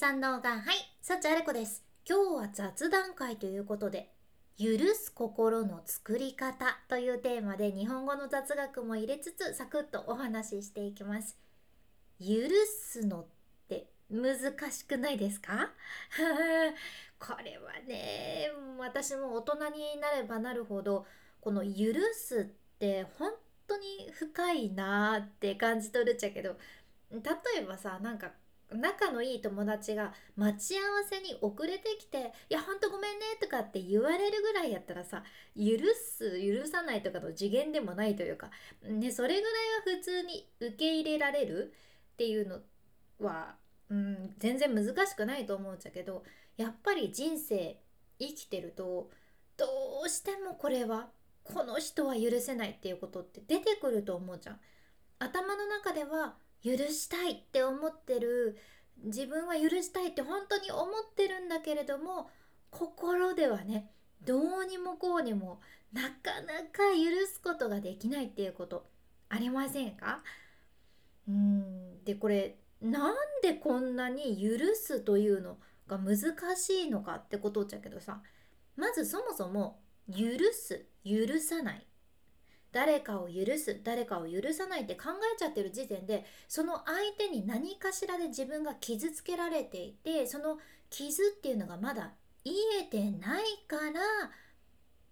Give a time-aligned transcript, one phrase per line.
[0.00, 0.60] 三能がはい
[1.02, 1.84] 幸あれ子です。
[2.08, 4.10] 今日は雑談会ということで
[4.58, 11.36] 許す心の作り方というテーマで日本語の雑学も入れつつサクッとお話ししていきます。
[12.18, 12.26] 許
[12.66, 13.26] すのっ
[13.68, 15.68] て難しくないですか？
[17.20, 21.06] これはね私も大人になればなるほど
[21.42, 22.44] この許すっ
[22.78, 23.34] て本
[23.66, 26.56] 当に深いなーって感じ取るっちゃけど
[27.10, 27.20] 例
[27.58, 28.32] えばさなんか
[28.72, 35.24] 仲のいい友達が待ち合わせに遅れてきて「いやほんとごめんね」とかって言われるぐらいやったらさ
[35.56, 38.50] 許す許さないとかの次元でもないというか、
[38.82, 41.72] ね、それぐらいは普通に受け入れられる
[42.12, 42.60] っていうの
[43.18, 43.56] は、
[43.88, 46.24] うん、全然難しくないと思うんだけど
[46.56, 47.80] やっぱり人生
[48.18, 49.10] 生きてると
[49.56, 49.66] ど
[50.04, 51.10] うしてもこれは
[51.44, 54.60] この人は許せないっていうことって出てくると思うじゃん。
[55.18, 58.58] 頭の中では許したいって思ってる
[59.02, 62.28] 自分は許したいって本当に思ってるんだけれども
[62.70, 63.90] 心ではね
[64.22, 65.60] どうにもこうにも
[65.92, 66.08] なか
[66.42, 68.86] なか許すことができないっていうこと
[69.28, 70.22] ありませんか？
[71.28, 76.16] うんでこれなんでこんなに許すというのが難
[76.56, 78.20] しいのかってことじゃけどさ
[78.76, 80.16] まずそもそも許
[80.52, 81.86] す許さない。
[82.72, 92.12] 誰かを許す誰かを許さないって考えちゃってる時点でその相手に何かしらで自分が傷つけられていてその傷っていうのがまだ
[92.44, 94.30] 癒えてないから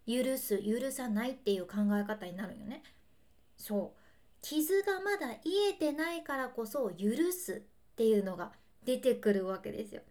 [0.06, 2.82] 許す許さないっていう考え方になるよね。
[3.56, 4.00] そう
[4.40, 8.52] 傷がまだ癒えてないからこそ許すっていうのが
[8.84, 10.02] 出てくるわけですよ。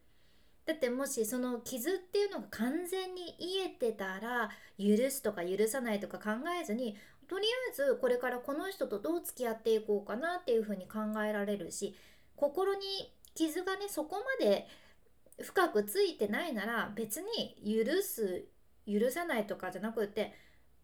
[0.66, 11.95] だってもしその傷っていうのが完全に癒えてたら許すとか許さないとか考えずにとりあえずこれからこの人とどう付き合っていこうかなっていうふうに考えられるし
[12.36, 14.67] 心に傷がねそこまで
[15.42, 18.45] 深くついてないなら別に許す
[18.88, 20.33] 許さないとかじゃなくて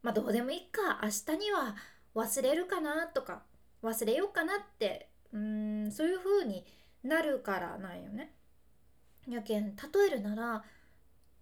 [0.02, 1.76] まあどうでもいいか明日には
[2.14, 3.44] 忘れるかなとか
[3.82, 6.66] 忘れようかなってうんそういう風に
[7.04, 8.34] なるからなんよね。
[9.28, 10.64] やけん例えるなら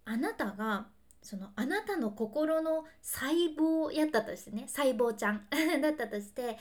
[0.04, 0.86] あなたが
[1.22, 5.46] そのあなたの心の細胞やったとしてね細胞ちゃん
[5.80, 6.58] だったとして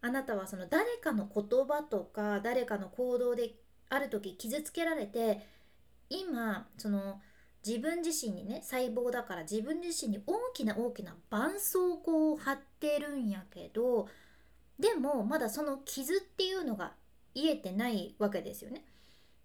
[0.00, 3.54] あなたはその誰かの言葉とか誰かの行動で
[3.88, 5.44] ある時傷つけられて
[6.08, 7.20] 今その
[7.66, 14.08] 自分自身にね細胞だから自分自身に大きな大きな絆創膏を貼ってるんやけど
[14.78, 16.94] でもまだその傷っていうのが
[17.34, 18.84] 癒えてないわけですよね。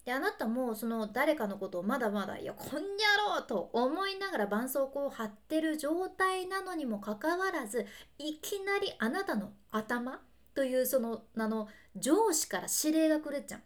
[0.05, 7.85] であなたもその誰かのことをまだまだ「いやこんにゃろ!」と思いながら絆創膏を貼ってる状態なのにもかかわらず
[8.19, 10.21] いきなりあなたの頭
[10.53, 13.63] というその名の上司から指令が来るじゃん。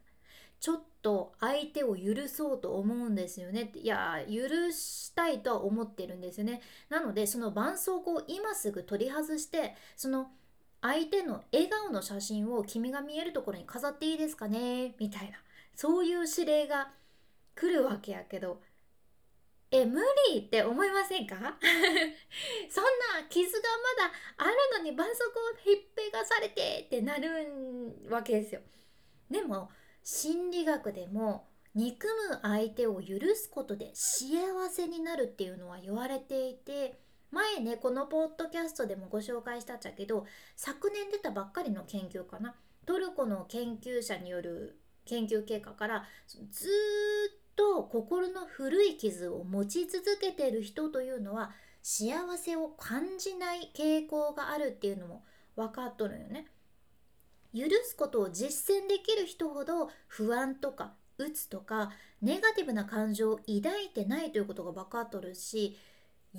[0.62, 10.32] ちょっと相手を許そうと思うんですよねっていや許したいとは思ってるんですよねなのでその絆創膏を今すぐ取り外してその
[10.82, 14.96] 相手の笑顔の写真を君が見えるところに飾っていいですかね？
[15.00, 15.38] みたいな
[15.80, 16.92] そういう指令が
[17.56, 18.62] 来るわけやけど
[19.72, 20.02] え無
[20.34, 21.38] 理って思いませんか？
[21.40, 28.62] そんな傷がまだあるのに絆創膏をひっぺがされてってなるわけですよ。
[29.32, 29.72] でも
[30.04, 34.36] 心理学でも憎む相手を許すことで幸
[34.70, 37.00] せになるっていうのは言われていて
[37.32, 40.26] 前ねこのポッドキャストでもご紹介したっちゃけど
[40.58, 42.54] 昨年出たばっかりの研究かな
[42.86, 44.79] トルコの研究者による
[45.10, 55.24] 研究結果からずっと心の古い傷を持ち続けている人というのは幸せを感じない傾向があるっていうのも
[55.56, 56.48] 分かっとるよね。
[57.54, 61.92] 許すことを実践できる人ほど不安とか鬱とか
[62.22, 65.76] ネガティブな感情を抱いてないということが分かっとるし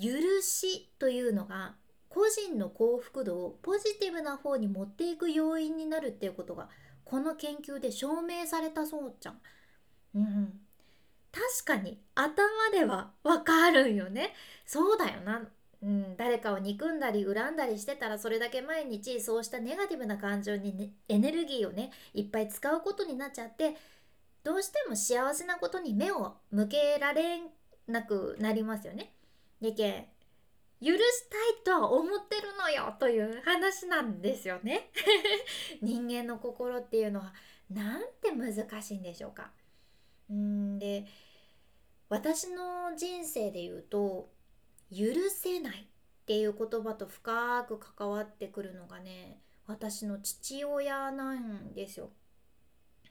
[0.01, 0.09] 許
[0.41, 1.75] しというのが
[2.07, 6.69] 個人の幸福度をポジティブな方に持っていく要因になるっていうことが
[7.11, 9.41] この研究で証明されたそうじゃん。
[10.15, 10.61] うん、
[11.29, 12.37] 確かに頭
[12.71, 14.33] ではわかるよね。
[14.65, 15.41] そうだよな。
[15.83, 23.75] うん、誰かを憎んだり恨んだりしてたらそれだけ毎日そうしたネガティブな感情に、ね、エネルギーをねいっぱい使うことになっちゃって
[24.45, 27.41] どうしても幸せなことに目を向けられ
[27.87, 29.11] なくなりますよね。
[29.59, 30.07] でけ
[30.83, 30.97] 許し
[31.29, 34.89] たいとは思ってるのよという話なんですよね
[35.81, 37.33] 人間の心っていうのは
[37.69, 39.51] なんて難しいんでしょうか
[40.29, 41.05] うんで
[42.09, 44.29] 私の人生で言うと
[44.91, 45.85] 許せないっ
[46.25, 52.09] ていう言葉と深く関わってくるのがね私の父親なんですよ。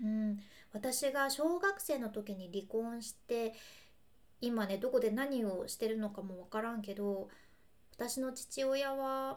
[0.02, 0.40] うん、
[0.72, 3.54] 私が小学生の時に離婚して
[4.40, 7.28] 今ねどこで何をしてるのかも分からんけど
[8.00, 9.36] 私の父親は、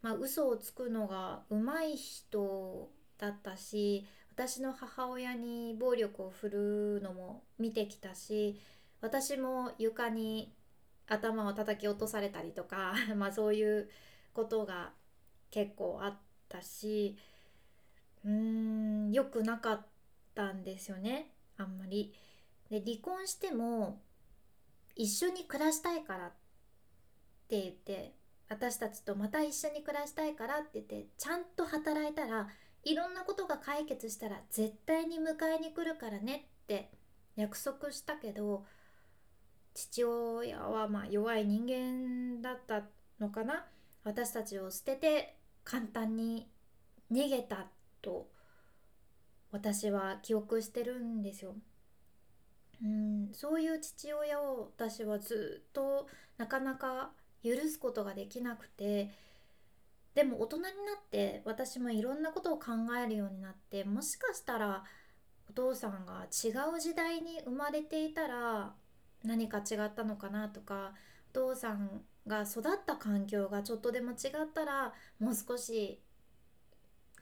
[0.00, 2.88] まあ、嘘をつくのが上手い人
[3.18, 8.60] だったし私の母親に暴力を振るうのも見てきたし
[9.00, 10.54] 私も床に
[11.08, 13.90] 頭を叩き落とされたりとか まあそういう
[14.32, 14.92] ことが
[15.50, 16.18] 結構あっ
[16.48, 17.16] たし
[18.24, 19.86] うーん良くなかっ
[20.36, 22.14] たんですよねあんまり。
[22.70, 24.00] で離婚しても
[24.94, 26.43] 一緒に暮らしたいからって
[27.44, 28.14] って言って
[28.48, 32.48] 私たちとまた一緒に暮らしたいからって言ってちゃんと働いたら
[32.84, 36.90] いろんなことが解決したら絶対に迎えに来るからねって
[37.36, 38.64] 約束したけど
[39.74, 42.82] 父親はまあ弱い人間だった
[43.18, 43.64] のかな
[44.04, 46.48] 私たちを捨てて簡単に
[47.10, 47.66] 逃げた
[48.02, 48.28] と
[49.50, 51.54] 私は記憶してるんですよ。
[52.82, 57.12] うんそういう父親を私はずっとなかなか
[57.44, 59.10] 許すことができなくて
[60.14, 62.72] でも大人になって私もいろんなことを考
[63.04, 64.84] えるようになってもしかしたら
[65.50, 68.72] お父さんが違う時代に生まれていたら
[69.24, 70.92] 何か違ったのかなとか
[71.30, 74.16] お父さんが育った環境がちょっとでも違っ
[74.54, 76.00] たらもう少し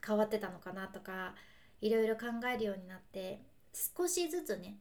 [0.05, 1.33] 変わってたのかなとか
[1.81, 3.41] いろいろ考えるようになって
[3.73, 4.77] 少しずつね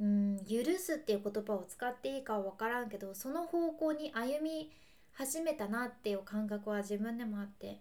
[0.00, 4.70] うん許すっていう言葉を使っていいかは分からんけどその方向に歩み
[5.12, 7.80] 始めたなっていう感覚は自分でもあって、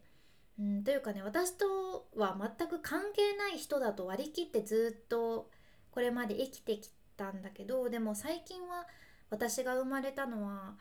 [0.58, 5.50] うん、というかね私とは全く関係ない人だと割り切ってずっと
[5.92, 8.88] これまで生きてきたんだけどでも最近は
[9.30, 10.76] 私が生まれたのは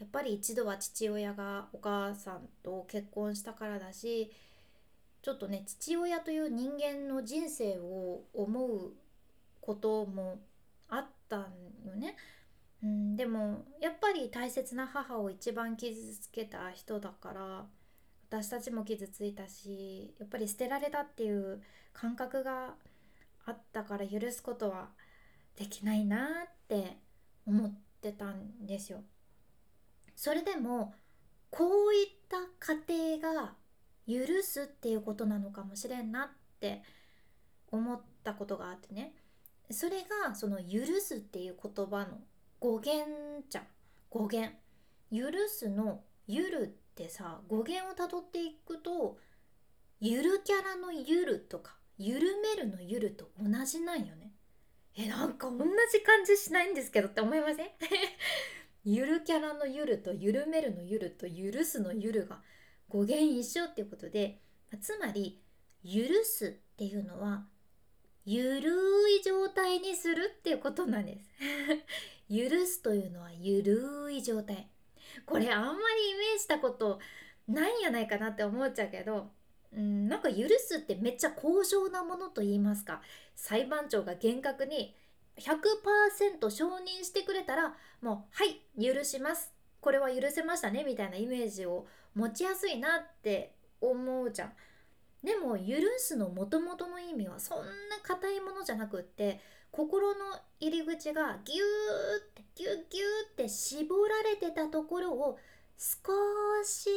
[0.00, 4.32] やっぱり一度は父親がお母さんと結婚したからだし
[5.22, 8.92] ちょっとね父親という人間の人生を思う
[9.60, 10.40] ことも
[11.36, 12.16] ったんよね。
[12.82, 17.66] うん、でもやっぱり大切な母を一番傷つけた人だから
[18.28, 21.60] 私たちも傷ついたしやっぱり捨てられたっていう
[21.92, 22.74] 感覚が
[23.44, 24.88] あったから許すことは
[25.56, 26.96] できないなって
[27.46, 29.02] 思ってたんですよ。
[30.16, 30.94] それでも
[31.50, 32.38] こういった
[32.88, 33.54] 家庭が
[34.06, 36.28] 許すっていうことなのかもしれんなっ
[36.60, 36.82] て
[37.70, 39.14] 思ったことがあってね
[39.70, 42.20] それがその「許す」っていう言葉の
[42.58, 43.66] 語源じゃん。
[44.10, 44.54] 語源。
[45.12, 46.62] 許すの「ゆる」
[46.92, 49.18] ってさ語源をたどっていくと
[50.00, 54.32] ゆるキャラの「ゆる」とか緩めるの「ゆる」と同じなんよね。
[54.96, 55.58] えなんか同
[55.92, 57.70] じ感じしないんですけどって思いません？
[58.84, 62.42] ゆるキャラの「ゆる」と緩めるの「ゆる」と許すの「ゆる」が
[62.88, 64.40] 語源一緒っていうことで
[64.80, 65.40] つまり
[65.84, 67.46] 許すっていうのは
[68.24, 68.70] ゆる
[69.10, 69.29] い状
[70.36, 71.30] っていうことなんです。
[72.30, 74.68] 許すというのはゆるい状態。
[75.26, 77.00] これあんまりイメージしたこと
[77.48, 79.30] ないんやないかなって思っちゃうけど
[79.72, 83.02] うんなんか許すってめっちゃ高尚なものと言いますか。
[83.34, 84.94] 裁判長が厳格に
[85.36, 89.52] 100%承認してくれたらもうはい許します。
[89.80, 94.52] これは許せましたねみたいなイメージを持ちやすいなって思うじゃん。
[95.22, 97.64] でも許すのもともとの意味はそんな
[98.02, 100.18] 硬いものじゃなくって心の
[100.58, 101.60] 入り口がギュー
[102.26, 102.82] ってギュッギュー
[103.32, 105.38] って絞られてたところを
[105.78, 106.12] 少
[106.64, 106.90] し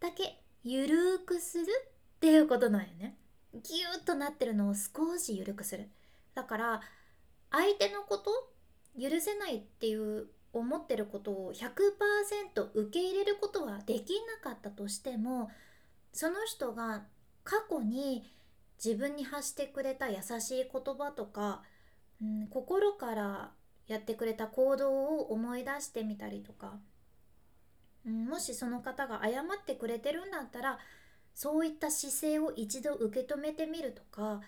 [0.00, 3.16] だけゆるくするっていうことなんよね。
[3.54, 5.90] ギューッとなってるのを少しゆるくする。
[6.34, 6.80] だから
[7.50, 8.30] 相手のこと
[9.00, 15.50] 許せないっていう思ってることを100%受け入れることはできなかったとしても
[16.12, 17.04] その人が
[17.42, 18.30] 過去に
[18.84, 21.62] 自分に発してくれた優しい言葉とか、
[22.20, 23.50] うん、心から
[23.86, 26.78] やってくれた行動を思い出してみたりとか、
[28.06, 30.78] うん、もしその方が謝ってくれてるんだったら
[31.34, 34.40] そういった姿勢を一度受け止めてみるとか、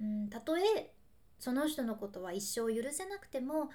[0.00, 0.92] うん、たとえ
[1.38, 3.70] その人のことは一生許せなくても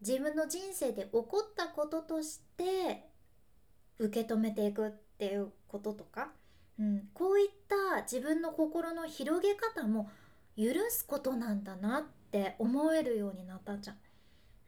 [0.00, 3.08] 自分の人生で起こったこととして
[3.98, 6.32] 受け止めていくっていうこととか
[6.78, 10.10] うん、こういった自分の心の広げ方も
[10.56, 13.96] 許すことなんだなってって思えるようになったじゃん。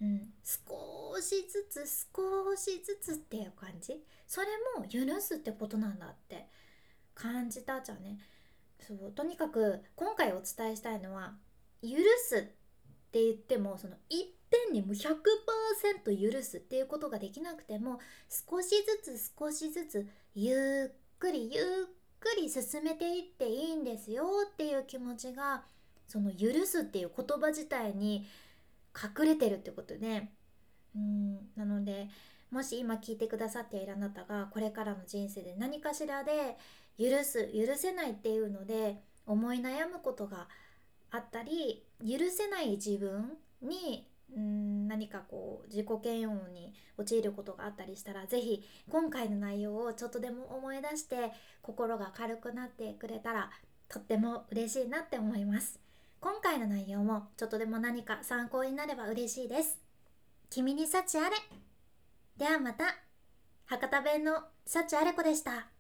[0.03, 4.05] うん、少しずつ少しずつっていう感じ？
[4.27, 6.47] それも許すってことなんだって
[7.15, 8.19] 感じたじゃんね。
[8.81, 11.33] そうとにかく今回お伝えしたいのは
[11.83, 11.89] 許
[12.29, 12.41] すっ
[13.13, 18.69] て言ってもそのいっぺんにも100%許すっていうことができなくても少し
[19.05, 21.65] ずつ少しずつゆっくりゆっ
[22.21, 25.63] くり進めていっていいんですよっていう気持ちが
[26.15, 28.25] その「許す」っていう言葉自体に
[28.95, 30.29] 隠れてるってことで
[30.95, 31.51] うん。
[31.57, 32.09] なので
[32.53, 36.57] もし今聞いてくださっているあなたがこれからの人生で何かしらで
[36.97, 40.47] 許す許せないっていうので思い悩むことが
[41.11, 53.51] あったり許せない自分にうん何かこう自己嫌悪に陥ることがあったりしたら是非今回の内容をちょっとでも思い出して心が軽くなってくれたら
[53.89, 55.84] とっても嬉しいなって思います。
[56.25, 59.79] 今回の内容もちょっとでも何か参考になれば嬉しいです。
[60.49, 61.37] 君に幸あれ。
[62.39, 62.87] ではまた。
[63.67, 65.74] 博多弁の幸あれ子でした。